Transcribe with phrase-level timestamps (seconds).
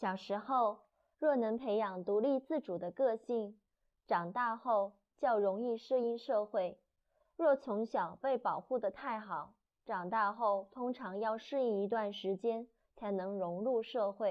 [0.00, 0.78] 小时候
[1.18, 3.60] 若能培养独立自主的个性，
[4.06, 6.80] 长大后较容易适应社会。
[7.36, 9.52] 若从小被保护的太好，
[9.84, 12.66] 长大后通常要适应一段时间
[12.96, 14.28] 才能融入社会。